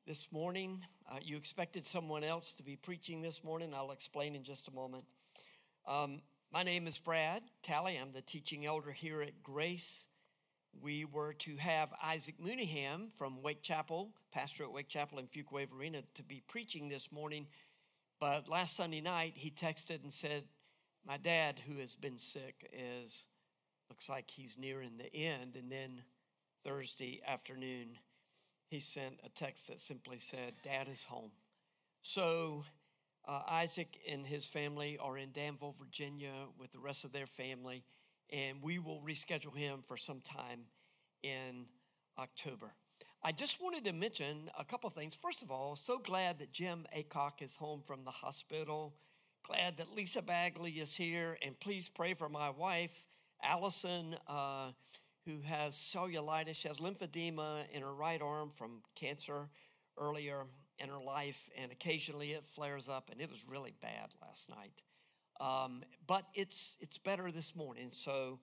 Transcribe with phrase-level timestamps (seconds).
[0.04, 0.84] this morning.
[1.08, 3.72] Uh, you expected someone else to be preaching this morning.
[3.72, 5.04] I'll explain in just a moment.
[5.86, 6.22] Um,
[6.52, 7.96] my name is Brad Talley.
[7.96, 10.04] I'm the teaching elder here at Grace.
[10.82, 16.02] We were to have Isaac Mooneyham from Wake Chapel, pastor at Wake Chapel in Fuquay-Varina,
[16.14, 17.46] to be preaching this morning.
[18.20, 20.44] But last Sunday night, he texted and said,
[21.06, 23.24] My dad, who has been sick, is
[23.88, 25.56] looks like he's nearing the end.
[25.56, 26.02] And then
[26.66, 27.98] Thursday afternoon,
[28.68, 31.30] he sent a text that simply said, Dad is home.
[32.02, 32.64] So
[33.26, 37.84] uh, Isaac and his family are in Danville, Virginia with the rest of their family,
[38.30, 40.60] and we will reschedule him for some time
[41.22, 41.66] in
[42.18, 42.72] October.
[43.22, 45.16] I just wanted to mention a couple things.
[45.20, 48.94] First of all, so glad that Jim Acock is home from the hospital.
[49.44, 53.04] Glad that Lisa Bagley is here, and please pray for my wife.
[53.42, 54.70] Allison, uh,
[55.24, 59.48] who has cellulitis, she has lymphedema in her right arm from cancer
[59.96, 60.46] earlier
[60.78, 64.72] in her life, and occasionally it flares up, and it was really bad last night.
[65.40, 67.88] Um, but it's it's better this morning.
[67.90, 68.38] So,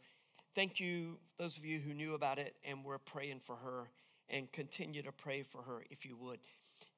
[0.55, 3.89] thank you, those of you who knew about it, and we're praying for her,
[4.29, 6.39] and continue to pray for her if you would.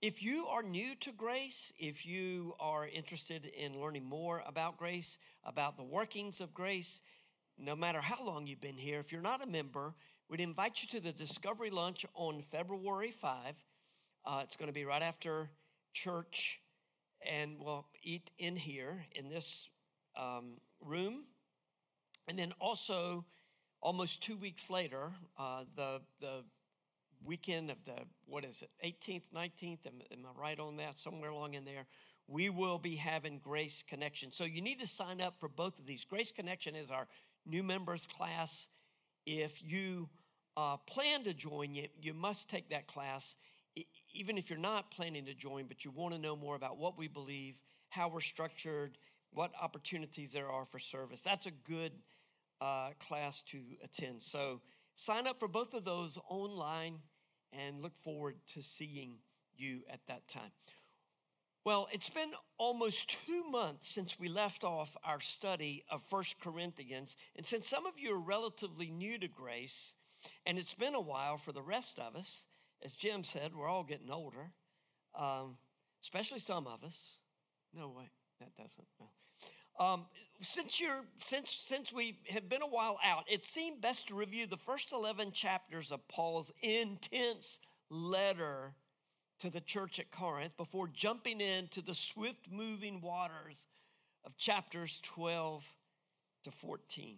[0.01, 5.19] If you are new to grace, if you are interested in learning more about grace,
[5.43, 7.01] about the workings of grace,
[7.59, 9.93] no matter how long you've been here, if you're not a member,
[10.27, 13.55] we'd invite you to the Discovery Lunch on February 5.
[14.25, 15.49] Uh, it's going to be right after
[15.93, 16.59] church,
[17.27, 19.69] and we'll eat in here in this
[20.19, 21.23] um, room.
[22.27, 23.25] And then also,
[23.81, 26.43] almost two weeks later, uh, the, the
[27.25, 27.95] weekend of the,
[28.25, 30.97] what is it, 18th, 19th, am, am I right on that?
[30.97, 31.85] Somewhere along in there,
[32.27, 34.31] we will be having Grace Connection.
[34.31, 36.05] So you need to sign up for both of these.
[36.05, 37.07] Grace Connection is our
[37.45, 38.67] new members class.
[39.25, 40.09] If you
[40.57, 43.35] uh, plan to join, you, you must take that class,
[44.13, 46.97] even if you're not planning to join, but you want to know more about what
[46.97, 47.55] we believe,
[47.89, 48.97] how we're structured,
[49.33, 51.21] what opportunities there are for service.
[51.21, 51.91] That's a good
[52.59, 54.21] uh, class to attend.
[54.21, 54.61] So
[54.95, 56.99] sign up for both of those online
[57.53, 59.15] and look forward to seeing
[59.55, 60.51] you at that time.
[61.63, 67.15] Well, it's been almost two months since we left off our study of First Corinthians.
[67.35, 69.93] And since some of you are relatively new to grace,
[70.45, 72.47] and it's been a while for the rest of us,
[72.83, 74.51] as Jim said, we're all getting older,
[75.17, 75.57] um,
[76.01, 76.95] especially some of us.
[77.73, 78.09] No way,
[78.39, 78.87] that doesn't.
[78.99, 79.07] No.
[79.79, 80.05] Um,
[80.41, 84.45] since you're since since we have been a while out, it seemed best to review
[84.45, 87.59] the first eleven chapters of Paul's intense
[87.89, 88.73] letter
[89.39, 93.67] to the church at Corinth before jumping into the swift moving waters
[94.23, 95.63] of chapters 12
[96.43, 97.17] to 14.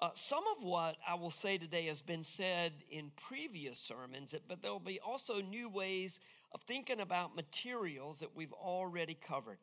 [0.00, 4.60] Uh, some of what I will say today has been said in previous sermons, but
[4.60, 6.20] there will be also new ways
[6.52, 9.58] of thinking about materials that we've already covered.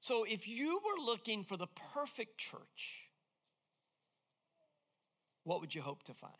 [0.00, 3.08] So, if you were looking for the perfect church,
[5.44, 6.32] what would you hope to find?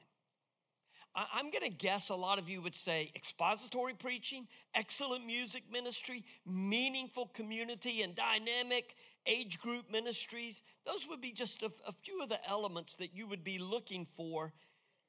[1.15, 6.25] I'm going to guess a lot of you would say expository preaching, excellent music ministry,
[6.47, 8.95] meaningful community, and dynamic
[9.27, 10.63] age group ministries.
[10.87, 14.07] Those would be just a, a, few of the elements that you would be looking
[14.17, 14.53] for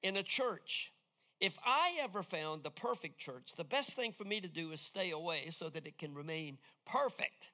[0.02, 0.91] in a church.
[1.40, 4.81] If I ever found the perfect church, the best thing for me to do is
[4.81, 7.52] stay away so that it can remain perfect.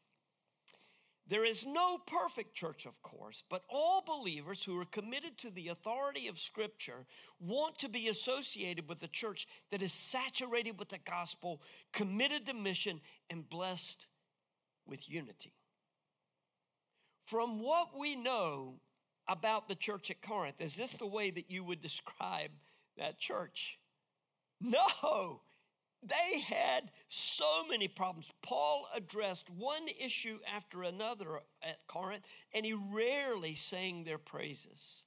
[1.30, 5.68] There is no perfect church, of course, but all believers who are committed to the
[5.68, 7.06] authority of Scripture
[7.40, 11.62] want to be associated with a church that is saturated with the gospel,
[11.94, 14.08] committed to mission, and blessed
[14.88, 15.54] with unity.
[17.28, 18.80] From what we know
[19.28, 22.50] about the church at Corinth, is this the way that you would describe
[22.98, 23.78] that church?
[24.60, 25.42] No,
[26.02, 28.30] they had so many problems.
[28.42, 32.24] Paul addressed one issue after another at Corinth,
[32.54, 35.04] and he rarely sang their praises.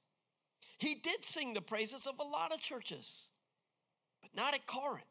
[0.77, 3.27] He did sing the praises of a lot of churches,
[4.21, 5.05] but not at Corinth.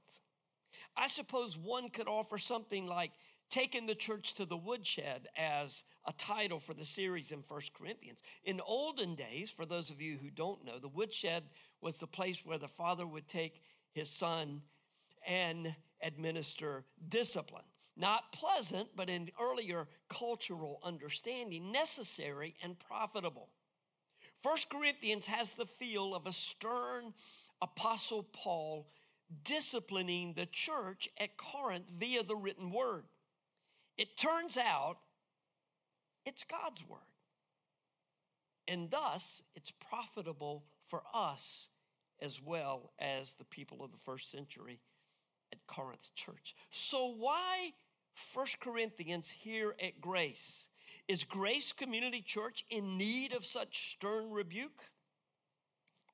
[0.97, 3.13] I suppose one could offer something like
[3.51, 8.21] taking the church to the woodshed as a title for the series in First Corinthians.
[8.45, 11.45] In olden days, for those of you who don't know, the woodshed
[11.81, 13.63] was the place where the father would take
[13.93, 14.63] his son
[15.27, 17.65] and administer discipline.
[17.97, 23.51] Not pleasant, but in earlier cultural understanding, necessary and profitable.
[24.43, 27.13] First Corinthians has the feel of a stern
[27.61, 28.89] apostle Paul
[29.45, 33.05] disciplining the church at Corinth via the written word.
[33.97, 34.99] It turns out
[36.27, 37.01] it's God's word.
[38.69, 41.69] And thus, it's profitable for us
[42.21, 44.79] as well as the people of the first century
[45.53, 46.55] at Corinth church.
[46.71, 47.73] So, why
[48.35, 50.67] First Corinthians here at Grace?
[51.09, 54.91] Is Grace Community Church in need of such stern rebuke?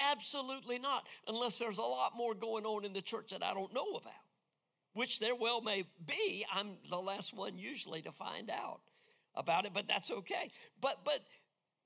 [0.01, 3.75] Absolutely not, unless there's a lot more going on in the church that I don't
[3.75, 4.13] know about,
[4.95, 6.47] which there well may be.
[6.53, 8.81] I'm the last one usually to find out
[9.35, 10.51] about it, but that's okay.
[10.81, 11.21] But but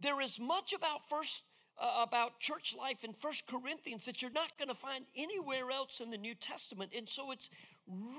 [0.00, 1.42] there is much about first
[1.82, 6.00] uh, about church life in First Corinthians that you're not going to find anywhere else
[6.00, 7.50] in the New Testament, and so it's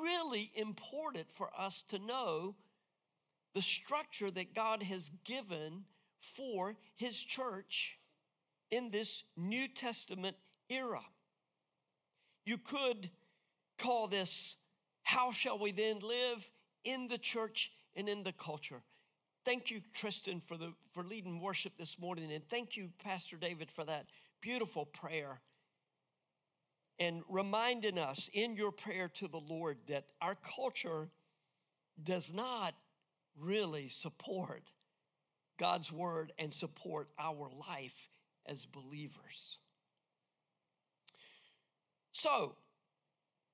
[0.01, 2.55] really important for us to know
[3.55, 5.85] the structure that God has given
[6.35, 7.97] for His church
[8.69, 10.35] in this New Testament
[10.69, 11.01] era.
[12.45, 13.09] You could
[13.79, 14.57] call this,
[15.03, 16.45] How Shall We Then Live
[16.83, 18.81] in the Church and in the Culture?
[19.45, 22.31] Thank you, Tristan, for, the, for leading worship this morning.
[22.31, 24.05] And thank you, Pastor David, for that
[24.41, 25.39] beautiful prayer.
[26.99, 31.09] And reminding us in your prayer to the Lord that our culture
[32.01, 32.73] does not
[33.37, 34.63] really support
[35.57, 38.09] God's word and support our life
[38.45, 39.57] as believers.
[42.11, 42.55] So,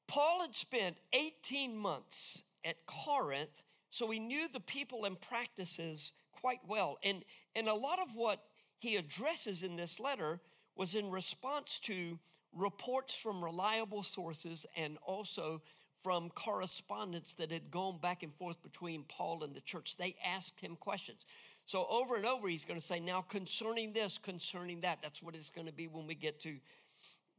[0.07, 6.59] Paul had spent 18 months at Corinth, so he knew the people and practices quite
[6.67, 6.97] well.
[7.03, 7.23] And,
[7.55, 8.43] and a lot of what
[8.79, 10.39] he addresses in this letter
[10.75, 12.17] was in response to
[12.53, 15.61] reports from reliable sources and also
[16.03, 19.97] from correspondence that had gone back and forth between Paul and the church.
[19.97, 21.25] They asked him questions.
[21.65, 24.99] So over and over, he's going to say, Now, concerning this, concerning that.
[25.03, 26.55] That's what it's going to be when we get to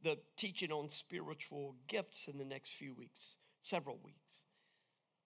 [0.03, 4.45] the teaching on spiritual gifts in the next few weeks, several weeks.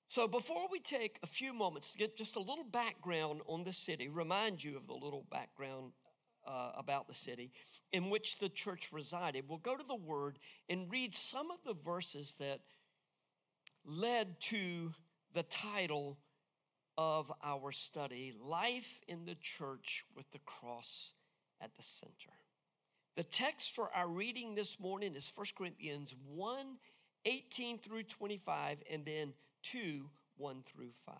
[0.07, 3.74] So, before we take a few moments to get just a little background on the
[3.74, 5.94] city, remind you of the little background
[6.48, 7.52] uh, about the city
[7.92, 10.38] in which the church resided, we'll go to the Word
[10.69, 12.60] and read some of the verses that
[13.84, 14.94] led to
[15.34, 16.19] the title
[16.98, 21.13] of our study Life in the Church with the Cross
[21.62, 22.34] at the Center.
[23.18, 26.78] The text for our reading this morning is 1 Corinthians 1
[27.28, 29.34] 18 through 25, and then
[29.71, 30.06] 2
[30.38, 31.15] 1 through 5.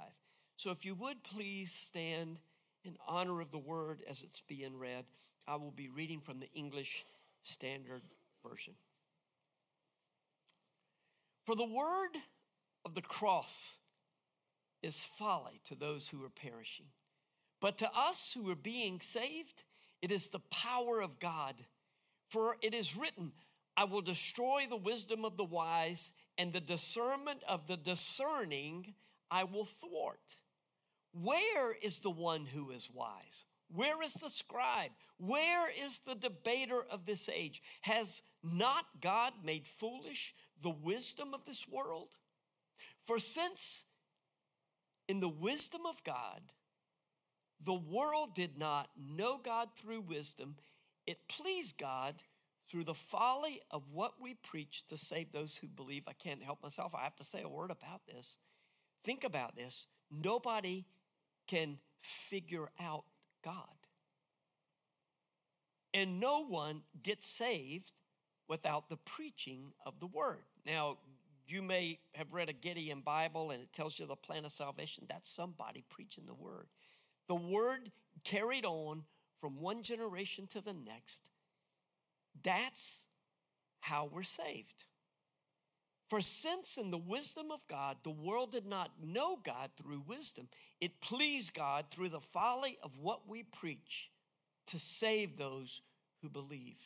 [0.57, 2.38] So if you would please stand
[2.83, 5.06] in honor of the word as it's being read,
[5.47, 7.06] I will be reading from the English
[7.44, 8.01] Standard
[8.47, 8.74] Version.
[11.45, 12.18] For the word
[12.83, 13.77] of the cross
[14.81, 16.88] is folly to those who are perishing.
[17.62, 19.63] But to us who are being saved,
[20.01, 21.56] it is the power of God.
[22.30, 23.31] For it is written,
[23.77, 28.94] I will destroy the wisdom of the wise, and the discernment of the discerning
[29.32, 30.20] I will thwart.
[31.14, 33.46] Where is the one who is wise?
[33.74, 34.92] Where is the scribe?
[35.18, 37.62] Where is the debater of this age?
[37.82, 42.10] Has not God made foolish the wisdom of this world?
[43.08, 43.86] For since
[45.08, 46.42] in the wisdom of God,
[47.64, 50.56] the world did not know God through wisdom.
[51.08, 52.15] It pleased God
[52.75, 56.03] through the folly of what we preach to save those who believe.
[56.10, 56.94] I can't help myself.
[56.94, 58.36] I have to say a word about this.
[59.05, 59.88] Think about this.
[60.12, 60.84] Nobody
[61.48, 61.77] can
[62.29, 63.05] figure out
[63.46, 63.53] God.
[65.94, 67.94] And no one gets saved
[68.50, 70.44] without the preaching of the word.
[70.65, 70.98] Now,
[71.48, 75.05] you may have read a Gideon Bible and it tells you the plan of salvation.
[75.08, 76.67] That's somebody preaching the word.
[77.29, 77.89] The word
[78.25, 79.03] carried on
[79.39, 81.29] from one generation to the next.
[82.44, 83.04] That's
[83.80, 84.86] how we're saved.
[86.10, 90.48] For since in the wisdom of God, the world did not know God through wisdom,
[90.80, 94.12] it pleased God through the folly of what we preach
[94.68, 95.82] to save those
[96.22, 96.77] who believe.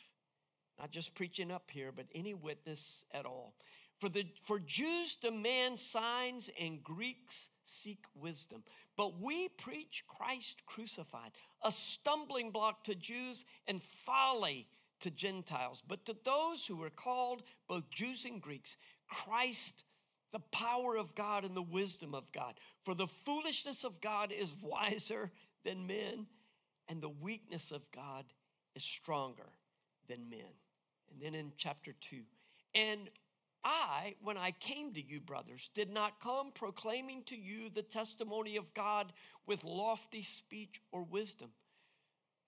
[0.79, 3.55] Not just preaching up here, but any witness at all.
[3.99, 8.63] For, the, for Jews demand signs and Greeks seek wisdom.
[8.95, 14.67] But we preach Christ crucified, a stumbling block to Jews and folly
[15.01, 15.81] to Gentiles.
[15.87, 18.77] But to those who were called, both Jews and Greeks,
[19.07, 19.83] Christ,
[20.31, 22.55] the power of God and the wisdom of God.
[22.83, 25.31] For the foolishness of God is wiser
[25.63, 26.27] than men,
[26.87, 28.25] and the weakness of God
[28.75, 29.49] is stronger
[30.07, 30.53] than men.
[31.11, 32.21] And then in chapter 2,
[32.75, 33.09] and
[33.63, 38.55] I, when I came to you, brothers, did not come proclaiming to you the testimony
[38.55, 39.11] of God
[39.45, 41.49] with lofty speech or wisdom.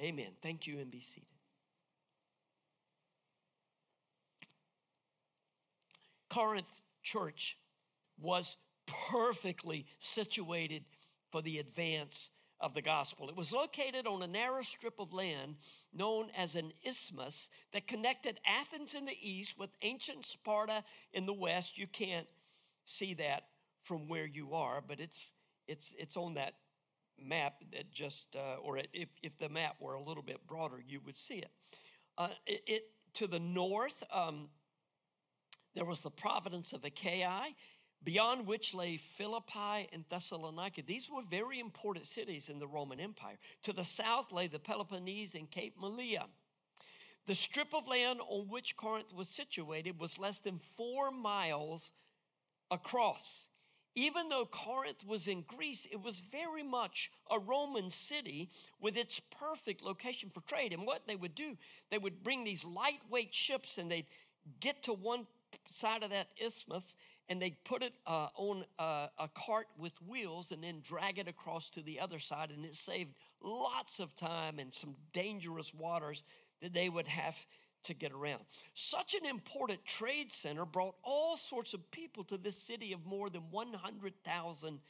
[0.00, 0.30] Amen.
[0.42, 1.26] Thank you and be seated.
[6.30, 7.56] Corinth church
[8.20, 10.84] was perfectly situated
[11.30, 13.28] for the advance of the gospel.
[13.28, 15.56] It was located on a narrow strip of land
[15.92, 21.32] known as an isthmus that connected Athens in the east with ancient Sparta in the
[21.32, 21.78] west.
[21.78, 22.28] You can't
[22.84, 23.44] see that
[23.84, 25.32] from where you are, but it's
[25.66, 26.54] it's it's on that
[27.22, 31.00] map that just, uh, or if, if the map were a little bit broader, you
[31.04, 31.50] would see it.
[32.16, 32.82] Uh, it, it,
[33.14, 34.48] to the north, um,
[35.74, 37.42] there was the province of Achaia,
[38.02, 40.82] beyond which lay Philippi and Thessalonica.
[40.86, 43.38] These were very important cities in the Roman Empire.
[43.64, 46.24] To the south lay the Peloponnese and Cape Malea.
[47.26, 51.92] The strip of land on which Corinth was situated was less than four miles
[52.70, 53.47] across.
[53.98, 58.48] Even though Corinth was in Greece, it was very much a Roman city
[58.80, 60.72] with its perfect location for trade.
[60.72, 61.56] And what they would do,
[61.90, 64.06] they would bring these lightweight ships and they'd
[64.60, 65.26] get to one
[65.66, 66.94] side of that isthmus
[67.28, 71.26] and they'd put it uh, on a, a cart with wheels and then drag it
[71.26, 72.52] across to the other side.
[72.52, 76.22] And it saved lots of time and some dangerous waters
[76.62, 77.34] that they would have
[77.84, 78.42] to get around.
[78.74, 83.30] Such an important trade center brought all sorts of people to this city of more
[83.30, 84.80] than 100,000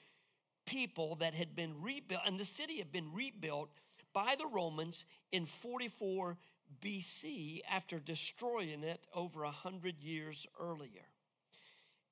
[0.66, 3.70] people that had been rebuilt, and the city had been rebuilt
[4.12, 6.36] by the Romans in 44
[6.82, 11.06] BC after destroying it over 100 years earlier.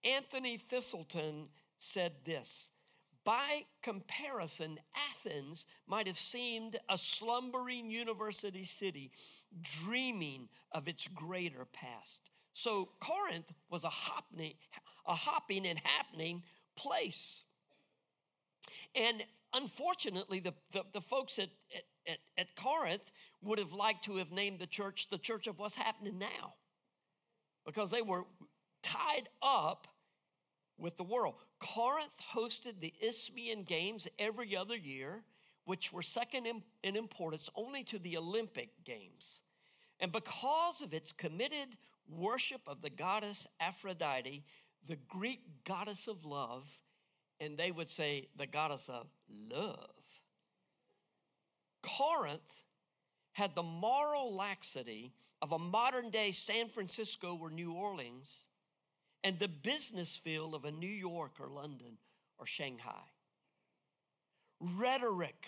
[0.04, 2.71] Anthony Thiselton said this
[3.26, 4.78] by comparison,
[5.12, 9.11] Athens might have seemed a slumbering university city
[9.83, 12.30] dreaming of its greater past.
[12.52, 14.54] So Corinth was a hopping,
[15.06, 16.45] a hopping and happening
[16.76, 17.42] place.
[18.95, 21.49] And unfortunately, the, the, the folks at,
[22.06, 23.11] at, at Corinth
[23.42, 26.54] would have liked to have named the church the church of what's happening now
[27.66, 28.25] because they were
[28.83, 29.88] tied up
[30.78, 31.35] with the world.
[31.59, 35.23] Corinth hosted the Isthmian Games every other year,
[35.64, 39.40] which were second in, in, importance only to the Olympic Games.
[40.00, 41.76] And because of its committed
[42.09, 44.45] worship of the goddess Aphrodite,
[44.87, 46.64] the Greek goddess of love,
[47.40, 49.06] and they would say the goddess of
[49.50, 49.90] love,
[51.83, 52.40] Corinth
[53.33, 58.46] had the moral laxity of a modern day San Francisco or New Orleans
[59.25, 61.99] and the business feel of a New York or London
[62.38, 63.04] or Shanghai.
[64.61, 65.46] Rhetoric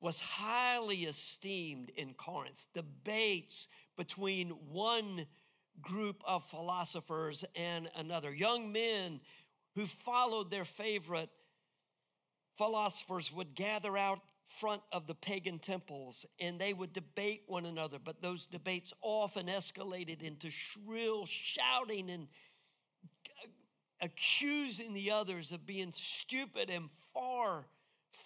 [0.00, 2.66] was highly esteemed in Corinth.
[2.74, 5.26] Debates between one
[5.80, 8.32] group of philosophers and another.
[8.32, 9.20] Young men
[9.74, 11.30] who followed their favorite
[12.56, 14.20] philosophers would gather out
[14.60, 19.46] front of the pagan temples and they would debate one another, but those debates often
[19.46, 22.28] escalated into shrill shouting and
[24.06, 27.66] accusing the others of being stupid and far,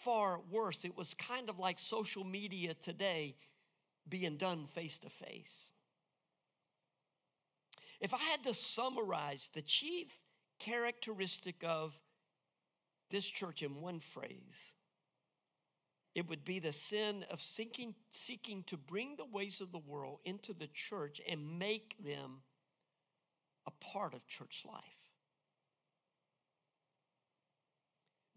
[0.05, 0.85] far worse.
[0.85, 3.35] It was kind of like social media today
[4.09, 5.71] being done face to face.
[8.01, 10.09] If I had to summarize the chief
[10.59, 11.95] characteristic of
[13.11, 14.75] this church in one phrase,
[16.15, 20.19] it would be the sin of seeking, seeking to bring the ways of the world
[20.25, 22.43] into the church and make them
[23.67, 25.00] a part of church life.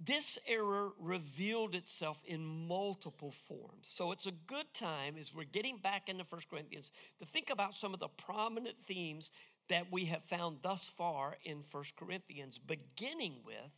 [0.06, 3.84] This error revealed itself in multiple forms.
[3.84, 7.76] So it's a good time as we're getting back into 1 Corinthians to think about
[7.76, 9.32] some of the prominent themes
[9.70, 13.72] that we have found thus far in 1 Corinthians, beginning with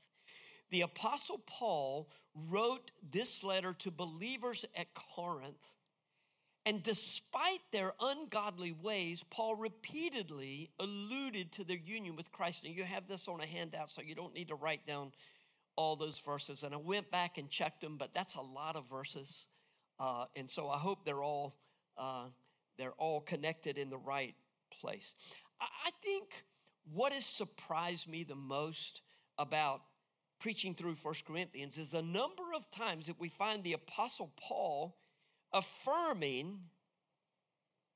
[0.71, 2.09] the Apostle Paul
[2.49, 5.61] wrote this letter to believers at Corinth.
[6.65, 12.63] And despite their ungodly ways, Paul repeatedly alluded to their union with Christ.
[12.65, 15.11] And you have this on a handout, so you don't need to write down
[15.75, 16.63] all those verses.
[16.63, 19.47] And I went back and checked them, but that's a lot of verses.
[19.99, 21.55] Uh, and so I hope they're all
[21.97, 22.25] uh,
[22.77, 24.35] they're all connected in the right
[24.81, 25.15] place.
[25.61, 26.25] I, think
[26.93, 29.01] what has surprised me the most
[29.37, 29.81] about
[30.39, 34.97] preaching through First Corinthians is the number of times that we find the Apostle Paul
[35.53, 36.59] affirming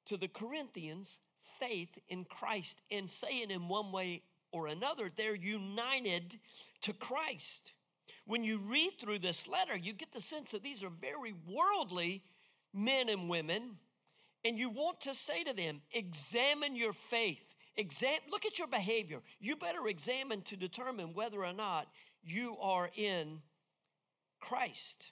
[0.05, 1.19] to the Corinthians
[1.59, 6.39] faith in Christ and saying in one way or another they're united
[6.81, 7.73] to Christ.
[8.25, 12.23] When you read through this letter, you get the sense that these are very worldly
[12.73, 13.77] men and women,
[14.45, 17.43] and you want to say to them, examine your faith.
[17.75, 19.21] Exam- look at your behavior.
[19.39, 21.87] You better examine to determine whether or not
[22.23, 23.41] you are in
[24.39, 25.11] Christ.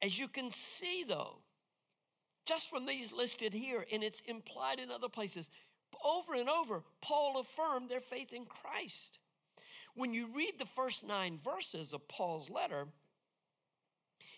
[0.00, 1.38] As you can see, though,
[2.46, 5.50] just from these listed here, and it's implied in other places,
[6.04, 9.18] over and over, Paul affirmed their faith in Christ.
[9.94, 12.86] When you read the first nine verses of Paul's letter,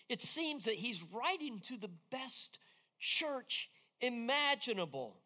[0.09, 2.57] it seems that he's writing to the best
[2.99, 3.69] church
[4.01, 5.17] imaginable.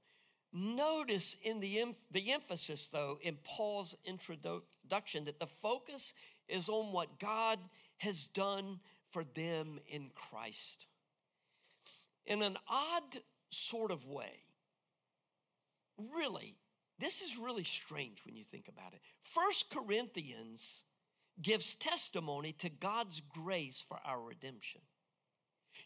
[0.54, 6.14] Notice in the, the emphasis, though, in Paul's introduction, that the focus
[6.48, 7.60] is on what God
[7.98, 8.80] has done
[9.12, 10.86] for them in Christ.
[12.26, 13.18] In an odd
[13.50, 14.45] sort of way,
[16.14, 16.56] really,
[17.00, 19.02] this is really strange when you think about it.
[19.34, 20.84] First Corinthians
[21.42, 24.82] gives testimony to God's grace for our redemption.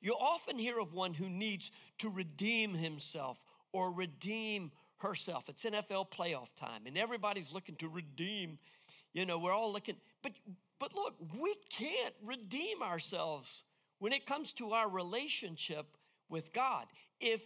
[0.02, 3.38] You often hear of one who needs to redeem himself
[3.74, 5.46] or redeem herself.
[5.48, 8.60] It's NFL playoff time, and everybody's looking to redeem.
[9.14, 10.34] You know, we're all looking, but
[10.80, 13.64] but look, we can't redeem ourselves
[14.00, 15.86] when it comes to our relationship
[16.30, 16.86] with God.
[17.20, 17.42] If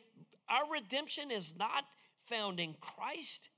[0.48, 1.86] our redemption is not
[2.33, 3.49] found in Christ,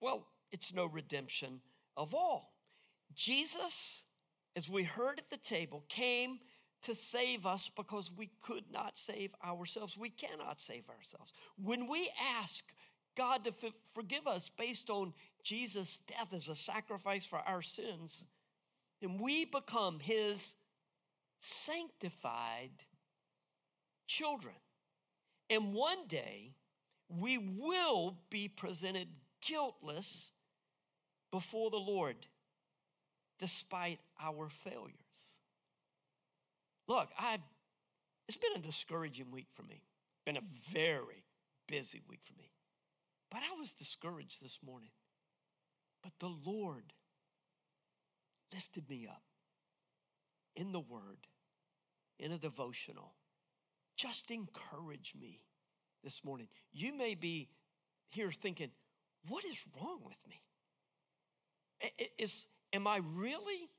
[0.00, 1.60] well, it's no redemption
[1.96, 2.54] of all.
[3.14, 4.04] Jesus,
[4.56, 6.38] as we heard at the table, came
[6.82, 9.96] to save us because we could not save ourselves.
[9.96, 11.32] We cannot save ourselves.
[11.62, 12.64] When we ask
[13.16, 13.52] God to
[13.94, 15.12] forgive us based on
[15.42, 18.24] Jesus' death as a sacrifice for our sins,
[19.00, 20.54] then we become his
[21.40, 22.70] sanctified
[24.06, 24.54] children.
[25.50, 26.54] And one day,
[27.08, 29.08] we will be presented
[29.46, 30.32] guiltless
[31.30, 32.16] before the Lord
[33.38, 34.94] despite our failures.
[36.86, 37.38] Look, I
[38.28, 39.82] it's been a discouraging week for me.
[40.24, 41.24] Been a very
[41.68, 42.50] busy week for me.
[43.30, 44.90] But I was discouraged this morning.
[46.02, 46.92] But the Lord
[48.52, 49.22] lifted me up
[50.56, 51.26] in the word,
[52.18, 53.14] in a devotional.
[53.96, 55.40] Just encourage me
[56.04, 56.46] this morning.
[56.72, 57.48] You may be
[58.10, 58.70] here thinking,
[59.28, 60.42] what is wrong with me?
[62.18, 63.70] Is, am I really?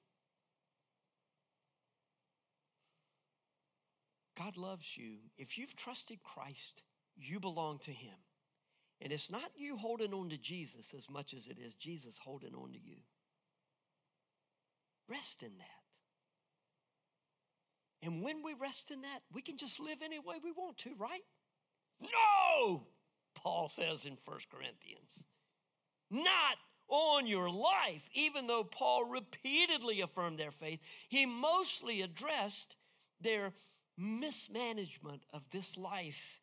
[4.38, 5.18] God loves you.
[5.38, 6.84] If you've trusted Christ,
[7.16, 8.16] you belong to Him.
[9.02, 12.54] And it's not you holding on to Jesus as much as it is Jesus holding
[12.56, 12.98] on to you.
[15.08, 15.66] Rest in that.
[18.02, 20.92] And when we rest in that, we can just live any way we want to,
[20.98, 21.22] right?
[22.02, 22.84] No,
[23.36, 25.24] Paul says in 1 Corinthians.
[26.12, 30.80] Not on your life, even though Paul repeatedly affirmed their faith,
[31.10, 32.76] he mostly addressed
[33.22, 33.54] their
[33.98, 36.42] mismanagement of this life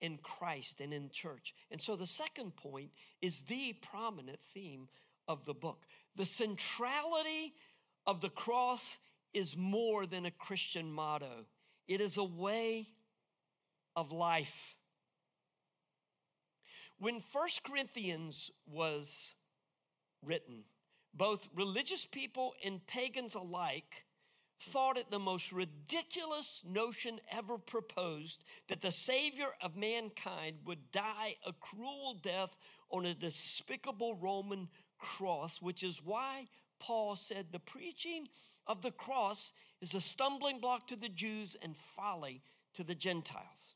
[0.00, 1.54] in Christ and in church.
[1.70, 4.88] And so the second point is the prominent theme
[5.28, 5.84] of the book.
[6.16, 7.54] The centrality
[8.06, 8.98] of the cross
[9.34, 11.44] is more than a Christian motto,
[11.88, 12.88] it is a way
[13.96, 14.76] of life.
[16.98, 19.34] When First Corinthians was
[20.22, 20.64] written,
[21.14, 24.04] both religious people and pagans alike
[24.70, 31.36] thought it the most ridiculous notion ever proposed that the Savior of mankind would die
[31.46, 32.56] a cruel death
[32.90, 38.28] on a despicable Roman cross, which is why Paul said the preaching
[38.66, 42.42] of the cross is a stumbling block to the Jews and folly
[42.74, 43.75] to the Gentiles.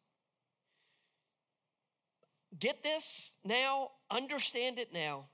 [2.59, 5.27] Get this now, understand it now.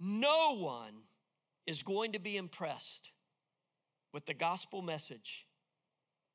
[0.00, 0.94] No one
[1.66, 3.10] is going to be impressed
[4.12, 5.46] with the gospel message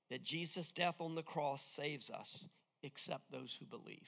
[0.10, 2.46] that Jesus' death on the cross saves us
[2.84, 4.08] except those who believe.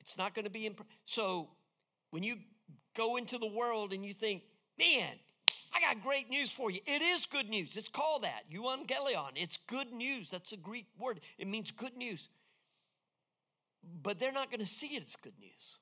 [0.00, 1.48] It's not going to be imp- so
[2.10, 2.36] when you
[2.96, 4.42] go into the world and you think,
[4.78, 5.14] man,
[5.74, 6.80] I got great news for you.
[6.86, 7.76] It is good news.
[7.76, 9.32] It's called that, euangelion.
[9.34, 10.28] It's good news.
[10.30, 11.20] That's a Greek word.
[11.36, 12.28] It means good news.
[14.02, 15.78] But they're not going to see it as good news.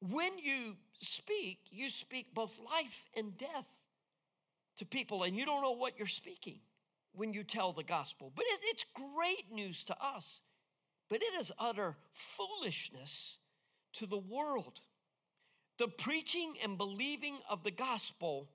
[0.00, 3.66] When you speak, you speak both life and death
[4.78, 6.58] to people, and you don't know what you're speaking
[7.14, 8.32] when you tell the gospel.
[8.34, 10.42] But it's great news to us,
[11.08, 11.96] but it is utter
[12.36, 13.38] foolishness
[13.94, 14.80] to the world.
[15.78, 18.48] The preaching and believing of the gospel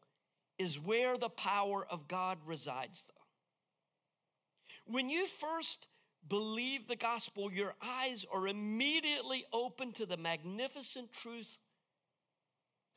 [0.62, 4.94] is where the power of God resides, though.
[4.94, 5.88] When you first
[6.30, 11.58] believe the gospel, your eyes are immediately open to the magnificent truth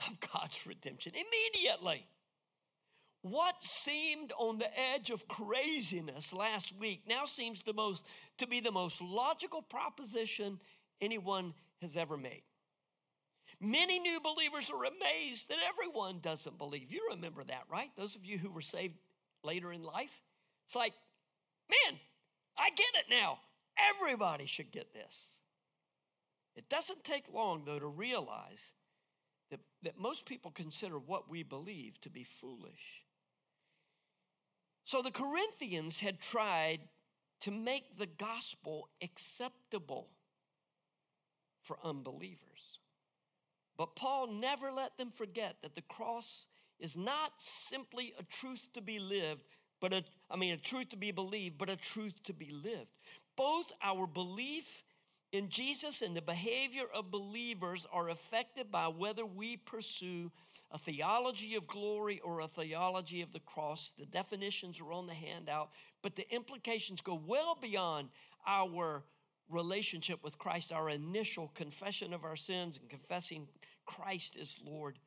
[0.06, 1.12] of God's redemption.
[1.14, 2.06] Immediately.
[3.22, 8.04] What seemed on the edge of craziness last week now seems the most,
[8.36, 10.60] to be the most logical proposition
[11.00, 12.42] anyone has ever made.
[13.60, 16.90] Many new believers are amazed that everyone doesn't believe.
[16.90, 17.90] You remember that, right?
[17.96, 18.94] Those of you who were saved
[19.42, 20.22] later in life.
[20.66, 20.94] It's like,
[21.68, 21.98] man,
[22.56, 23.38] I get it now.
[23.96, 25.38] Everybody should get this.
[26.56, 28.74] It doesn't take long, though, to realize
[29.50, 33.02] that, that most people consider what we believe to be foolish.
[34.84, 36.80] So the Corinthians had tried
[37.40, 40.08] to make the gospel acceptable
[41.62, 42.73] for unbelievers.
[43.76, 46.46] But Paul never let them forget that the cross
[46.78, 49.42] is not simply a truth to be lived,
[49.80, 52.88] but a, I mean, a truth to be believed, but a truth to be lived.
[53.36, 54.64] Both our belief
[55.32, 60.30] in Jesus and the behavior of believers are affected by whether we pursue
[60.70, 63.92] a theology of glory or a theology of the cross.
[63.98, 65.70] The definitions are on the handout,
[66.02, 68.08] but the implications go well beyond
[68.46, 69.02] our
[69.48, 73.46] relationship with Christ, our initial confession of our sins and confessing
[73.86, 74.98] Christ is Lord.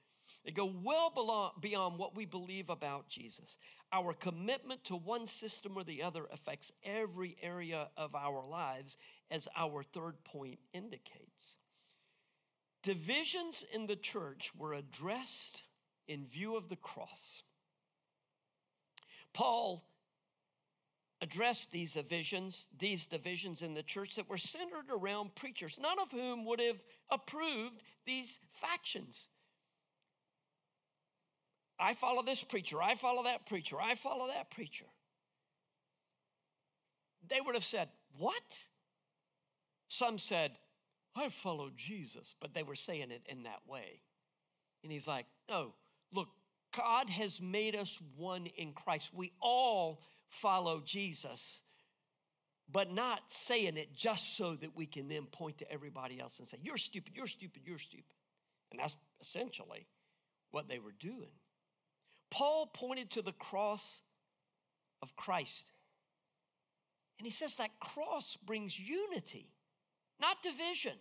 [0.43, 3.57] They go well beyond what we believe about Jesus.
[3.93, 8.97] Our commitment to one system or the other affects every area of our lives,
[9.31, 11.55] as our third point indicates.
[12.83, 15.63] Divisions in the church were addressed
[16.07, 17.43] in view of the cross.
[19.33, 19.85] Paul
[21.21, 26.11] addressed these divisions, these divisions in the church that were centered around preachers, none of
[26.11, 26.77] whom would have
[27.09, 29.27] approved these factions.
[31.79, 34.85] I follow this preacher, I follow that preacher, I follow that preacher.
[37.29, 38.57] They would have said, What?
[39.87, 40.51] Some said,
[41.15, 44.01] I follow Jesus, but they were saying it in that way.
[44.83, 45.73] And he's like, No,
[46.13, 46.29] look,
[46.75, 49.11] God has made us one in Christ.
[49.13, 51.59] We all follow Jesus,
[52.71, 56.47] but not saying it just so that we can then point to everybody else and
[56.47, 58.05] say, You're stupid, you're stupid, you're stupid.
[58.71, 59.87] And that's essentially
[60.51, 61.31] what they were doing.
[62.29, 64.01] Paul pointed to the cross
[65.01, 65.71] of Christ.
[67.19, 69.49] And he says that cross brings unity,
[70.19, 70.93] not division.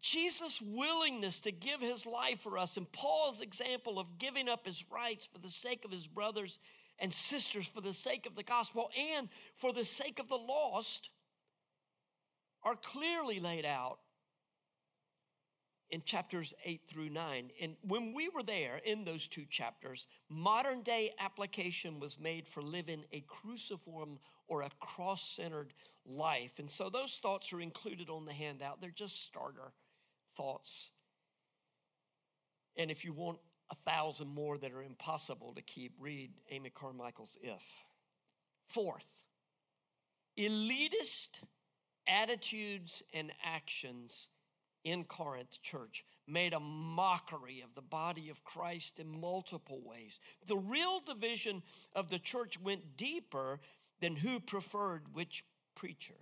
[0.00, 4.84] Jesus' willingness to give his life for us, and Paul's example of giving up his
[4.90, 6.58] rights for the sake of his brothers
[7.02, 11.10] and sisters, for the sake of the gospel, and for the sake of the lost,
[12.62, 13.98] are clearly laid out
[15.90, 17.50] in chapters 8 through 9.
[17.60, 22.62] And when we were there in those two chapters, modern day application was made for
[22.62, 25.74] living a cruciform or a cross centered
[26.06, 26.52] life.
[26.58, 28.80] And so those thoughts are included on the handout.
[28.80, 29.72] They're just starter
[30.36, 30.90] thoughts.
[32.76, 33.38] And if you want
[33.70, 37.62] a thousand more that are impossible to keep, read Amy Carmichael's If.
[38.68, 39.06] Fourth,
[40.38, 41.40] elitist
[42.06, 44.28] attitudes and actions
[44.84, 50.18] in Corinth church made a mockery of the body of Christ in multiple ways.
[50.46, 51.62] The real division
[51.94, 53.60] of the church went deeper
[54.00, 55.44] than who preferred which
[55.74, 56.14] preacher.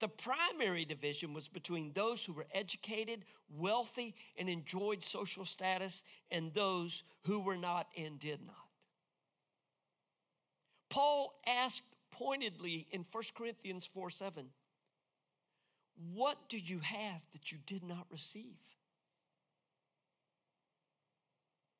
[0.00, 6.52] The primary division was between those who were educated, wealthy, and enjoyed social status, and
[6.52, 8.56] those who were not and did not.
[10.90, 14.46] Paul asked pointedly in 1 Corinthians 4 7,
[16.12, 18.58] what do you have that you did not receive?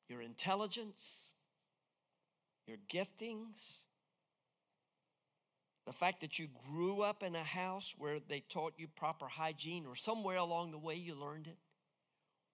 [0.07, 1.29] Your intelligence,
[2.67, 3.81] your giftings,
[5.85, 9.85] the fact that you grew up in a house where they taught you proper hygiene
[9.85, 11.57] or somewhere along the way you learned it.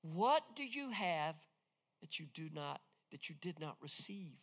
[0.01, 1.35] What do you have
[2.01, 4.37] that you do not that you did not receive?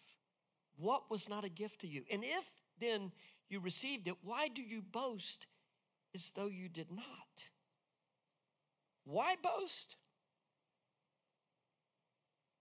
[0.77, 2.05] What was not a gift to you?
[2.11, 2.45] And if
[2.81, 3.13] then
[3.49, 5.47] you received it, why do you boast
[6.15, 7.05] as though you did not.
[9.05, 9.97] Why boast?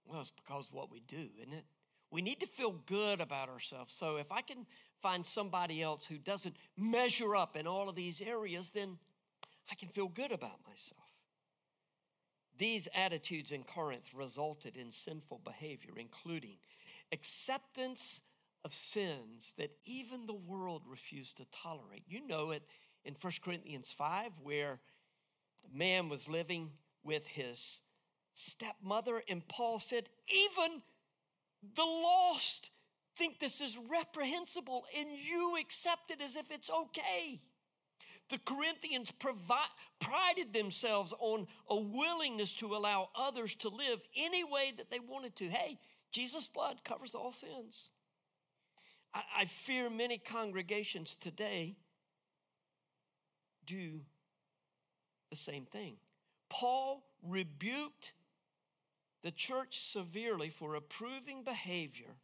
[0.05, 1.65] Well, it's because of what we do, isn't it?
[2.12, 3.93] We need to feel good about ourselves.
[3.98, 4.65] So if I can
[5.02, 8.98] find somebody else who doesn't measure up in all of these areas, then
[9.70, 11.04] I can feel good about myself.
[12.58, 16.58] These attitudes in Corinth resulted in sinful behavior, including
[17.12, 18.22] acceptance
[18.65, 22.04] of sins that even the world refused to tolerate.
[22.08, 22.63] You know it
[23.06, 24.80] in 1 Corinthians 5, where
[25.63, 26.72] the man was living
[27.04, 27.82] with his
[28.34, 30.82] stepmother, and Paul said, Even
[31.75, 32.69] the lost
[33.17, 37.41] think this is reprehensible and you accept it as if it's okay.
[38.30, 39.12] The Corinthians
[39.99, 45.36] prided themselves on a willingness to allow others to live any way that they wanted
[45.38, 45.49] to.
[45.49, 45.80] Hey,
[46.12, 47.89] Jesus' blood covers all sins.
[49.13, 51.77] I, I fear many congregations today
[53.65, 54.01] do
[55.30, 55.95] the same thing.
[56.49, 58.13] Paul rebuked
[59.23, 62.15] the church severely for approving behavior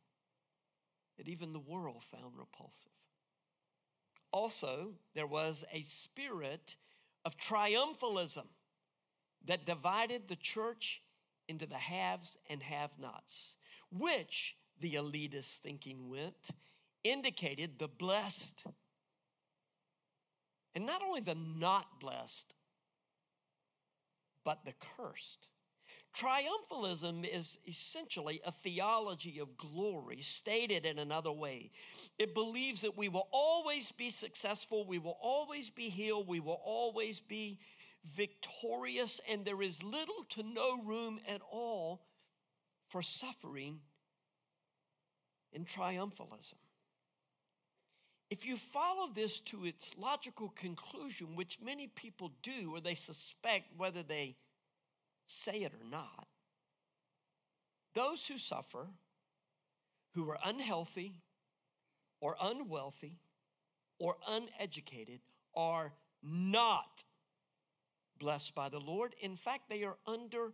[1.18, 2.92] that even the world found repulsive.
[4.32, 6.76] Also, there was a spirit
[7.26, 8.46] of triumphalism
[9.46, 11.02] that divided the church
[11.48, 13.56] into the haves and have nots,
[13.92, 16.50] which the elitist thinking went
[17.04, 18.64] indicated the blessed
[20.76, 22.54] and not only the not blessed,
[24.44, 25.48] but the cursed.
[26.14, 31.72] Triumphalism is essentially a theology of glory stated in another way.
[32.20, 36.62] It believes that we will always be successful, we will always be healed, we will
[36.64, 37.60] always be
[38.16, 42.06] victorious, and there is little to no room at all
[42.90, 43.80] for suffering
[45.52, 46.58] in triumphalism.
[48.30, 53.78] If you follow this to its logical conclusion, which many people do, or they suspect
[53.78, 54.36] whether they
[55.28, 56.28] say it or not,
[57.94, 58.88] those who suffer,
[60.14, 61.16] who are unhealthy
[62.22, 63.20] or unwealthy
[64.00, 65.20] or uneducated,
[65.56, 67.04] are not
[68.20, 69.14] blessed by the Lord.
[69.22, 70.54] In fact, they are under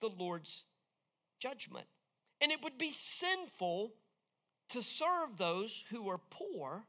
[0.00, 0.64] the Lord's
[1.40, 1.86] judgment.
[2.40, 3.94] And it would be sinful
[4.70, 6.84] to serve those who are poor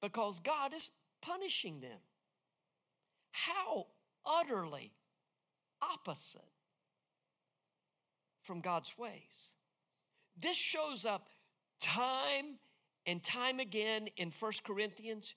[0.00, 0.88] because God is
[1.20, 1.98] punishing them.
[3.32, 3.86] How
[4.24, 4.92] utterly
[5.82, 6.40] opposite
[8.42, 9.52] from God's ways.
[10.40, 11.28] This shows up
[11.80, 12.58] time
[13.06, 15.34] and time again in First Corinthians.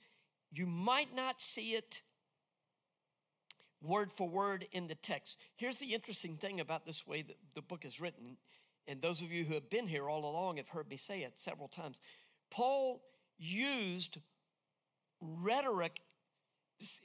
[0.52, 2.02] You might not see it
[3.82, 5.38] word for word in the text.
[5.58, 8.38] Here's the interesting thing about this way that the book is written,
[8.88, 11.34] and those of you who have been here all along have heard me say it
[11.36, 12.00] several times.
[12.50, 13.02] Paul
[13.38, 14.20] used
[15.20, 16.02] rhetoric,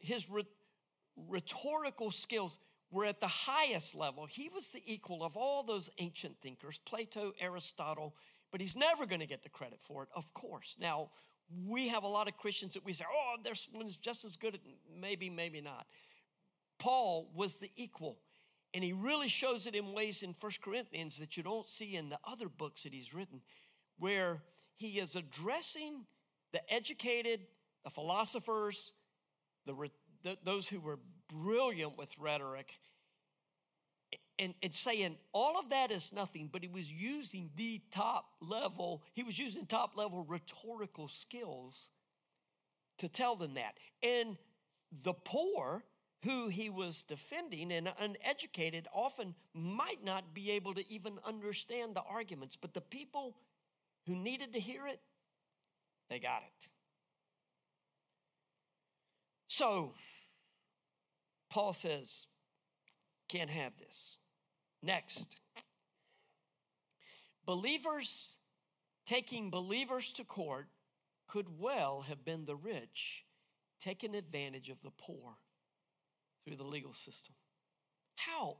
[0.01, 0.27] his
[1.16, 2.59] rhetorical skills
[2.90, 4.27] were at the highest level.
[4.27, 8.14] He was the equal of all those ancient thinkers, Plato, Aristotle,
[8.51, 10.77] but he's never going to get the credit for it, of course.
[10.81, 11.11] Now,
[11.66, 14.59] we have a lot of Christians that we say, oh, there's one's just as good,
[14.98, 15.87] maybe, maybe not.
[16.79, 18.18] Paul was the equal.
[18.74, 22.11] And he really shows it in ways in First Corinthians that you don't see in
[22.11, 23.40] the other books that he's written,
[23.98, 24.42] where
[24.77, 26.05] he is addressing
[26.53, 27.40] the educated,
[27.85, 28.92] the philosophers,
[29.66, 29.74] the,
[30.22, 32.72] the, those who were brilliant with rhetoric,
[34.38, 39.02] and, and saying all of that is nothing, but he was using the top level,
[39.14, 41.90] he was using top level rhetorical skills
[42.98, 43.74] to tell them that.
[44.02, 44.36] And
[45.02, 45.82] the poor,
[46.24, 52.02] who he was defending and uneducated, often might not be able to even understand the
[52.02, 53.36] arguments, but the people
[54.06, 55.00] who needed to hear it,
[56.08, 56.68] they got it.
[59.48, 59.92] So,
[61.50, 62.26] Paul says,
[63.28, 64.18] can't have this.
[64.82, 65.26] Next,
[67.46, 68.37] believers
[69.06, 70.68] taking believers to court
[71.28, 73.24] could well have been the rich
[73.80, 75.37] taking advantage of the poor
[76.44, 77.34] through the legal system.
[78.16, 78.56] How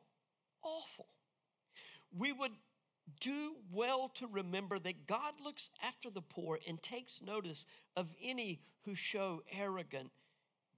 [0.63, 1.07] awful.
[2.17, 2.53] We would
[3.21, 8.61] do well to remember that God looks after the poor and takes notice of any
[8.85, 10.11] who show arrogant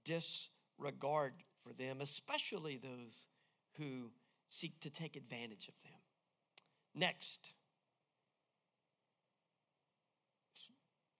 [0.05, 1.33] disregard
[1.65, 3.25] for them, especially those
[3.77, 4.09] who
[4.47, 5.99] seek to take advantage of them.
[6.93, 7.51] Next,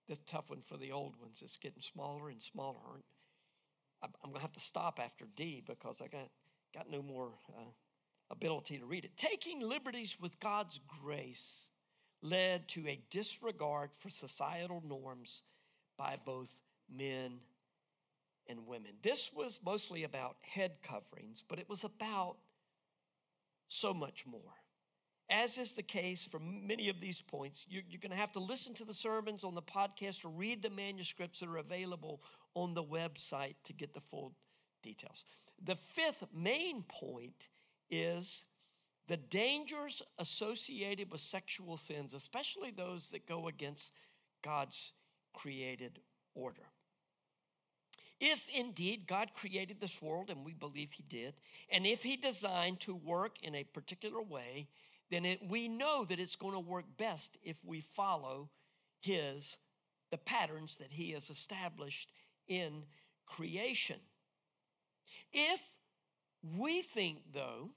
[0.08, 1.42] this tough one for the old ones.
[1.42, 2.78] It's getting smaller and smaller.
[4.04, 6.28] I'm going to have to stop after D because I got,
[6.74, 7.70] got no more uh,
[8.30, 9.16] ability to read it.
[9.16, 11.68] Taking liberties with God's grace
[12.22, 15.44] led to a disregard for societal norms
[15.98, 16.50] by both
[16.94, 17.40] men
[18.48, 18.92] and women.
[19.02, 22.38] This was mostly about head coverings, but it was about
[23.68, 24.54] so much more.
[25.30, 28.74] As is the case for many of these points, you're, going to have to listen
[28.76, 32.22] to the sermons on the podcast or read the manuscripts that are available
[32.54, 34.34] on the website to get the full
[34.84, 35.24] details.
[35.64, 37.48] The fifth main point
[37.90, 38.44] is
[39.08, 43.92] the dangers associated with sexual sins, especially those that go against
[44.44, 44.92] God's
[45.34, 46.00] created
[46.36, 46.68] order.
[48.22, 51.34] If indeed God created this world, and we believe He did,
[51.72, 54.68] and if He designed to work in a particular way,
[55.10, 58.50] then it, we know that it's going to work best if we follow
[59.02, 59.58] his
[60.12, 62.12] the patterns that he has established
[62.48, 62.84] in
[63.26, 64.00] creation.
[65.32, 65.60] If
[66.58, 67.70] we think, though,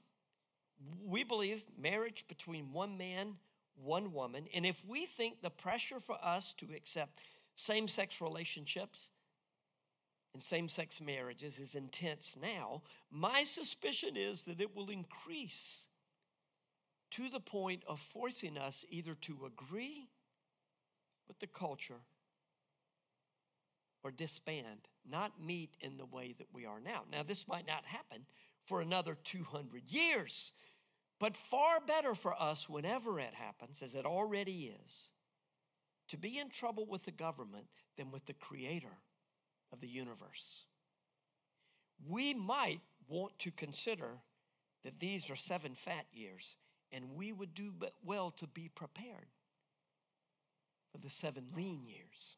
[1.04, 3.34] we believe marriage between one man,
[3.76, 7.20] one woman, and if we think the pressure for us to accept
[7.56, 9.10] same sex relationships
[10.34, 15.86] and same sex marriages is intense now, my suspicion is that it will increase
[17.12, 20.08] to the point of forcing us either to agree
[21.28, 22.00] with the culture
[24.02, 27.02] or disband, not meet in the way that we are now.
[27.10, 28.26] Now, this might not happen
[28.66, 30.52] for another 200 years,
[31.20, 35.10] but far better for us whenever it happens, as it already is,
[36.08, 37.66] to be in trouble with the government
[37.96, 38.98] than with the creator
[39.74, 40.64] of the universe.
[42.08, 44.20] We might want to consider
[44.84, 46.56] that these are seven fat years,
[46.92, 47.72] and we would do
[48.04, 49.26] well to be prepared
[50.92, 52.36] for the seven lean years.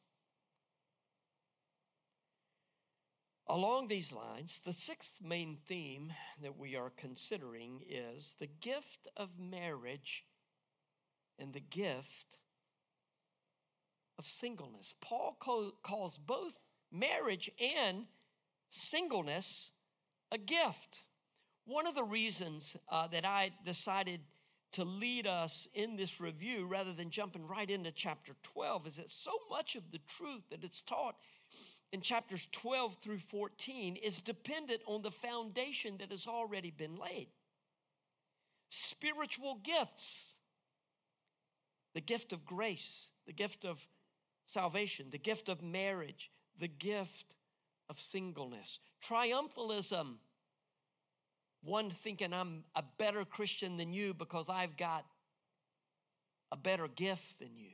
[3.48, 9.28] Along these lines, the sixth main theme that we are considering is the gift of
[9.38, 10.24] marriage
[11.38, 12.38] and the gift
[14.18, 14.94] of singleness.
[15.00, 15.36] Paul
[15.82, 16.56] calls both
[16.92, 18.04] marriage and
[18.70, 19.70] singleness
[20.32, 21.02] a gift.
[21.66, 24.20] One of the reasons uh, that I decided
[24.72, 29.10] to lead us in this review rather than jumping right into chapter 12 is that
[29.10, 31.16] so much of the truth that it's taught
[31.92, 37.28] in chapters 12 through 14 is dependent on the foundation that has already been laid.
[38.68, 40.34] Spiritual gifts,
[41.94, 43.78] the gift of grace, the gift of
[44.46, 47.34] salvation, the gift of marriage, the gift
[47.88, 50.14] of singleness, triumphalism.
[51.62, 55.04] One thinking I'm a better Christian than you because I've got
[56.52, 57.70] a better gift than you.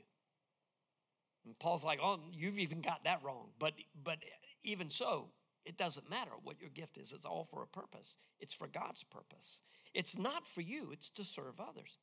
[1.45, 3.49] And Paul's like, oh, you've even got that wrong.
[3.59, 4.19] But, but
[4.65, 5.29] even so,
[5.65, 7.13] it doesn't matter what your gift is.
[7.13, 8.17] It's all for a purpose.
[8.41, 9.63] It's for God's purpose.
[9.95, 11.99] It's not for you, it's to serve others.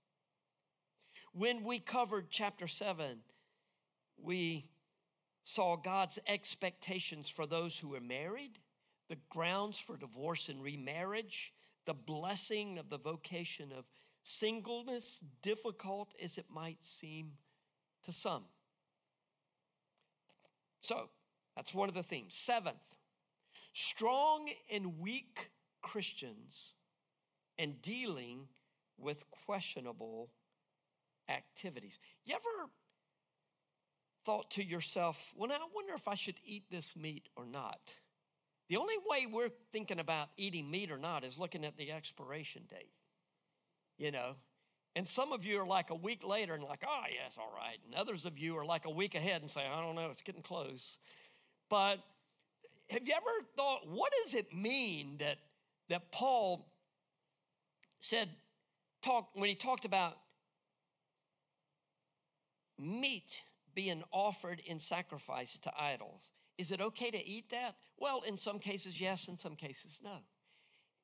[1.34, 3.20] When we covered chapter 7,
[4.22, 4.66] we
[5.50, 8.60] saw God's expectations for those who are married,
[9.10, 11.52] the grounds for divorce and remarriage,
[11.88, 13.86] the blessing of the vocation of
[14.22, 17.32] singleness, difficult as it might seem
[18.06, 18.44] to some.
[20.82, 21.10] So
[21.56, 22.36] that's one of the themes.
[22.36, 22.76] Seventh,
[23.74, 25.50] strong and weak
[25.82, 26.74] Christians
[27.58, 28.42] and dealing
[29.00, 30.30] with questionable
[31.28, 31.98] activities.
[32.26, 32.70] You ever
[34.30, 37.80] thought to yourself, well, now I wonder if I should eat this meat or not?
[38.70, 42.62] The only way we're thinking about eating meat or not is looking at the expiration
[42.70, 42.94] date.
[43.98, 44.36] You know,
[44.96, 47.80] and some of you are like a week later and like, oh, yes, all right.
[47.84, 50.22] And others of you are like a week ahead and say, I don't know, it's
[50.22, 50.98] getting close.
[51.68, 51.98] But
[52.92, 55.38] have you ever thought, what does it mean that,
[55.90, 56.68] that Paul
[58.00, 58.30] said,
[59.02, 60.18] talk, when he talked about
[62.78, 63.42] meat
[63.76, 66.32] being offered in sacrifice to idols?
[66.58, 67.76] Is it okay to eat that?
[67.98, 70.18] Well, in some cases, yes, in some cases, no.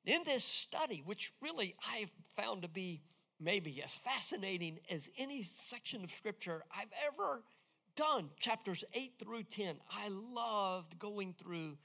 [0.04, 3.02] In this study, which really I've found to be
[3.40, 7.42] maybe as fascinating as any section of scripture I've ever
[7.96, 9.76] done, chapters 8 through 10.
[9.90, 11.76] I loved going through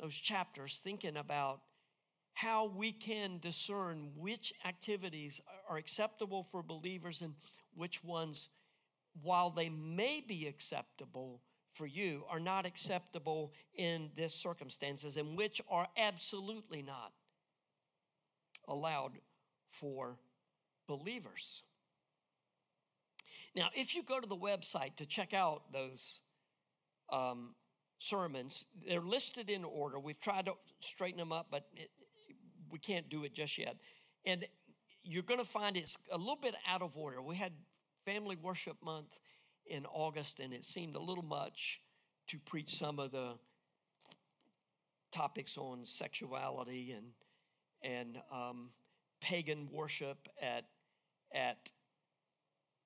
[0.00, 1.60] those chapters, thinking about
[2.32, 7.34] how we can discern which activities are acceptable for believers and
[7.74, 8.48] which ones,
[9.22, 11.40] while they may be acceptable
[11.74, 17.12] for you, are not acceptable in this circumstances, and which are absolutely not
[18.68, 19.12] allowed
[19.70, 20.16] for
[20.86, 21.62] believers.
[23.54, 26.20] Now, if you go to the website to check out those
[27.12, 27.54] um,
[27.98, 29.98] sermons, they're listed in order.
[29.98, 31.90] We've tried to straighten them up, but it,
[32.70, 33.76] we can't do it just yet.
[34.24, 34.46] And
[35.02, 37.22] you're going to find it's a little bit out of order.
[37.22, 37.52] We had
[38.04, 39.18] Family Worship Month
[39.66, 41.80] in August, and it seemed a little much
[42.28, 43.34] to preach some of the
[45.12, 47.06] topics on sexuality and
[47.82, 48.70] and um,
[49.20, 50.64] pagan worship at
[51.32, 51.70] at,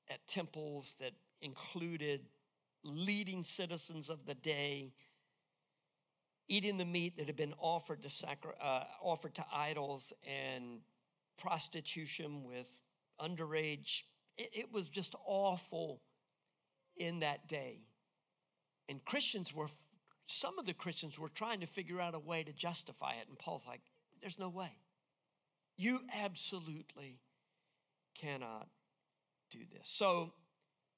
[0.08, 1.12] at temples that
[1.42, 2.20] included
[2.82, 4.92] leading citizens of the day
[6.48, 10.80] eating the meat that had been offered to sacri- uh, offered to idols and
[11.38, 12.66] prostitution with
[13.20, 14.02] underage
[14.36, 16.00] it, it was just awful
[16.96, 17.80] in that day
[18.88, 19.68] and christians were
[20.26, 23.38] some of the christians were trying to figure out a way to justify it and
[23.38, 23.80] paul's like
[24.20, 24.70] there's no way
[25.76, 27.18] you absolutely
[28.14, 28.68] cannot
[29.50, 29.88] do this.
[29.88, 30.32] So,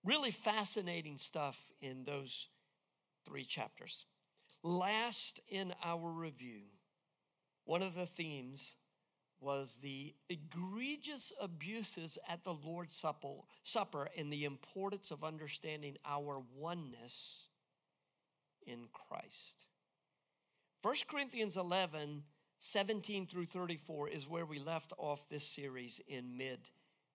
[0.07, 2.47] Really fascinating stuff in those
[3.27, 4.05] three chapters.
[4.63, 6.63] Last in our review,
[7.65, 8.77] one of the themes
[9.41, 13.03] was the egregious abuses at the Lord's
[13.65, 17.49] Supper and the importance of understanding our oneness
[18.67, 19.65] in Christ.
[20.83, 22.23] 1 Corinthians 11,
[22.59, 26.61] 17 through 34 is where we left off this series in mid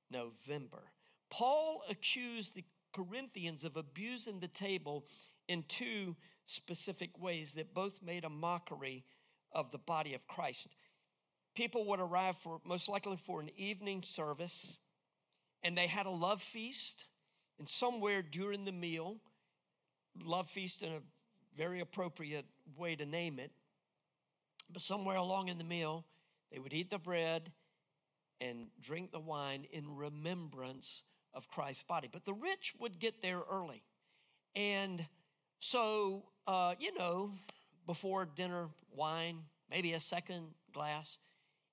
[0.10, 0.84] November.
[1.30, 5.06] Paul accused the Corinthians of abusing the table
[5.48, 6.16] in two
[6.46, 9.06] specific ways that both made a mockery
[9.54, 10.68] of the body of Christ.
[11.56, 14.78] People would arrive for most likely for an evening service,
[15.64, 17.06] and they had a love feast,
[17.60, 19.18] and somewhere during the meal,
[20.24, 21.00] love feast in a
[21.58, 22.46] very appropriate
[22.78, 23.52] way to name it,
[24.72, 26.06] but somewhere along in the meal,
[26.52, 27.52] they would eat the bread
[28.40, 32.10] and drink the wine in remembrance of Christ's body.
[32.12, 33.84] But the rich would get there early.
[34.56, 35.06] And
[35.60, 37.32] so, uh, you know,
[37.86, 39.40] before dinner, wine,
[39.70, 41.18] maybe a second glass,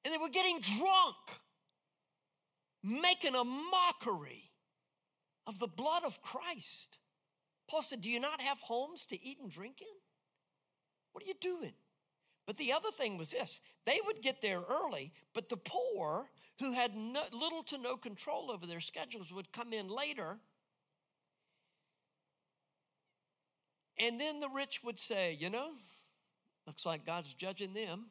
[0.08, 1.16] and they were getting drunk,
[2.82, 4.50] making a mockery
[5.46, 6.96] of the blood of Christ.
[7.68, 9.86] Paul said, Do you not have homes to eat and drink in?
[11.12, 11.74] What are you doing?
[12.46, 16.72] But the other thing was this they would get there early, but the poor, who
[16.72, 20.38] had no, little to no control over their schedules, would come in later.
[23.98, 25.72] And then the rich would say, You know,
[26.66, 28.06] looks like God's judging them.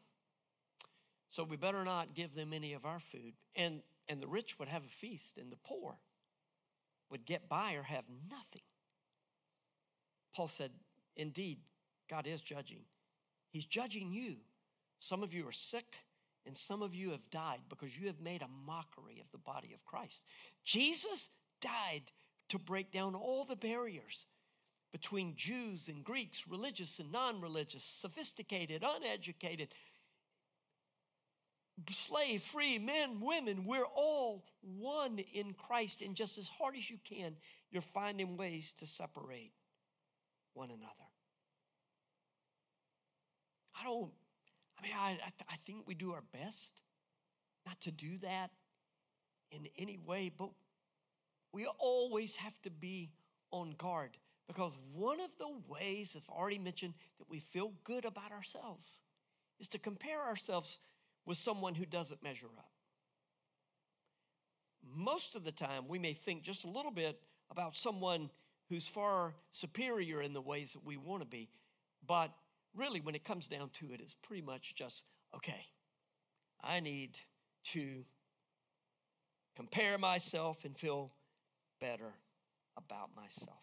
[1.29, 3.33] So we better not give them any of our food.
[3.55, 5.97] And, and the rich would have a feast, and the poor
[7.09, 8.61] would get by or have nothing.
[10.35, 10.71] Paul said,
[11.15, 11.59] Indeed,
[12.09, 12.81] God is judging.
[13.49, 14.35] He's judging you.
[14.99, 15.95] Some of you are sick,
[16.45, 19.73] and some of you have died because you have made a mockery of the body
[19.73, 20.23] of Christ.
[20.63, 21.29] Jesus
[21.61, 22.03] died
[22.49, 24.25] to break down all the barriers
[24.91, 29.69] between Jews and Greeks, religious and non religious, sophisticated, uneducated,
[31.91, 33.65] slave, free, men, women.
[33.65, 36.01] We're all one in Christ.
[36.01, 37.35] And just as hard as you can,
[37.71, 39.51] you're finding ways to separate
[40.53, 40.91] one another.
[43.79, 44.11] I don't,
[44.79, 45.19] I mean, I,
[45.49, 46.71] I, think we do our best
[47.67, 48.49] not to do that
[49.51, 50.49] in any way, but
[51.53, 53.11] we always have to be
[53.51, 54.17] on guard
[54.47, 59.01] because one of the ways, I've already mentioned, that we feel good about ourselves
[59.59, 60.79] is to compare ourselves
[61.27, 62.71] with someone who doesn't measure up.
[64.95, 67.19] Most of the time, we may think just a little bit
[67.51, 68.29] about someone
[68.69, 71.49] who's far superior in the ways that we want to be,
[72.07, 72.31] but
[72.75, 75.03] really, when it comes down to it, it's pretty much just
[75.35, 75.65] okay,
[76.63, 77.19] I need
[77.73, 78.05] to
[79.57, 81.11] compare myself and feel
[81.81, 82.13] better
[82.77, 83.59] about myself.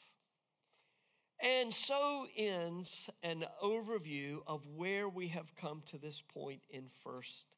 [1.43, 7.54] And so ends an overview of where we have come to this point in First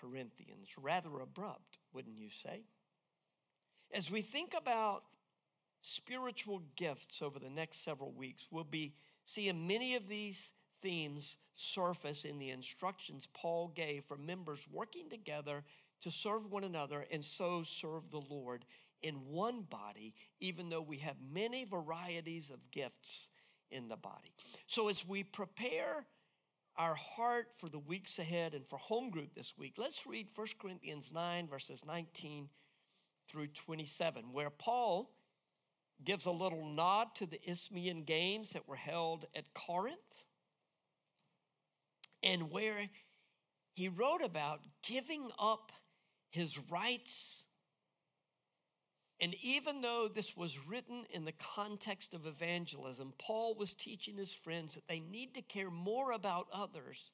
[0.00, 0.68] Corinthians.
[0.80, 2.62] Rather abrupt, wouldn't you say?
[3.92, 5.04] As we think about
[5.82, 8.94] spiritual gifts over the next several weeks, we'll be
[9.24, 15.64] seeing many of these themes surface in the instructions Paul gave for members working together
[16.02, 18.64] to serve one another and so serve the Lord
[19.02, 23.28] in one body, even though we have many varieties of gifts
[23.70, 24.32] in the body.
[24.66, 26.06] So, as we prepare
[26.78, 30.46] our heart for the weeks ahead and for home group this week, let's read 1
[30.60, 32.48] Corinthians 9, verses 19
[33.28, 35.10] through 27, where Paul
[36.04, 39.96] gives a little nod to the Isthmian games that were held at Corinth
[42.22, 42.88] and where
[43.74, 45.72] he wrote about giving up
[46.30, 47.45] his rights.
[49.20, 54.32] And even though this was written in the context of evangelism, Paul was teaching his
[54.32, 57.10] friends that they need to care more about others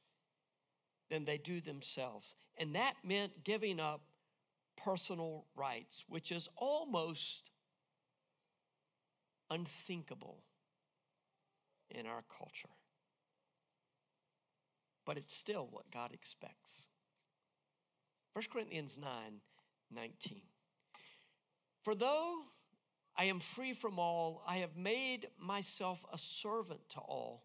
[1.10, 2.34] than they do themselves.
[2.58, 4.02] And that meant giving up
[4.76, 7.50] personal rights, which is almost
[9.50, 10.42] unthinkable
[11.90, 12.70] in our culture
[15.04, 16.86] but it's still what God expects.
[18.34, 19.10] 1 Corinthians 9
[19.94, 20.40] 19.
[21.82, 22.42] For though
[23.16, 27.44] I am free from all, I have made myself a servant to all,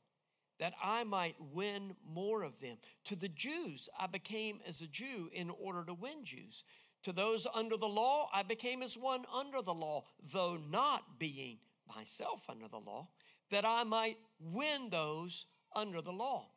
[0.60, 2.78] that I might win more of them.
[3.06, 6.64] To the Jews, I became as a Jew in order to win Jews.
[7.04, 11.58] To those under the law, I became as one under the law, though not being
[11.88, 13.08] myself under the law,
[13.50, 16.48] that I might win those under the law.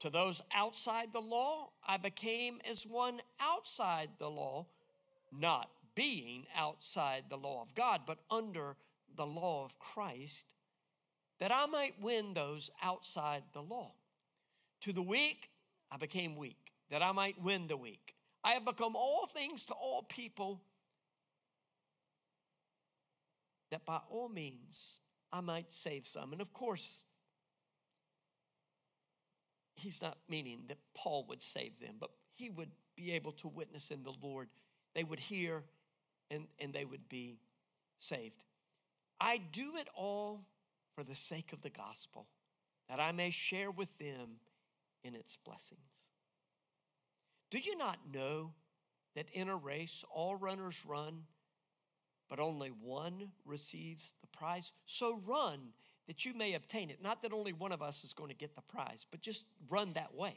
[0.00, 4.66] To those outside the law, I became as one outside the law,
[5.32, 8.76] not being outside the law of God, but under
[9.16, 10.44] the law of Christ
[11.40, 13.90] that I might win those outside the law.
[14.82, 15.50] To the weak,
[15.90, 18.14] I became weak, that I might win the weak.
[18.44, 20.60] I have become all things to all people,
[23.72, 25.00] that by all means
[25.32, 26.30] I might save some.
[26.30, 27.02] And of course,
[29.74, 33.90] he's not meaning that Paul would save them, but he would be able to witness
[33.90, 34.48] in the Lord.
[34.94, 35.64] They would hear
[36.30, 37.38] and, and they would be
[37.98, 38.42] saved.
[39.20, 40.44] I do it all
[40.94, 42.26] for the sake of the gospel,
[42.88, 44.40] that I may share with them
[45.04, 45.80] in its blessings.
[47.50, 48.52] Do you not know
[49.14, 51.22] that in a race all runners run,
[52.28, 54.72] but only one receives the prize?
[54.86, 55.60] So run
[56.08, 57.02] that you may obtain it.
[57.02, 59.92] Not that only one of us is going to get the prize, but just run
[59.94, 60.36] that way.